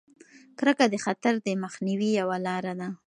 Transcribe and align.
کرکه 0.57 0.85
د 0.89 0.95
خطر 1.05 1.33
د 1.45 1.47
مخنیوي 1.63 2.09
یوه 2.19 2.37
لاره 2.45 2.73
ده. 2.79 2.89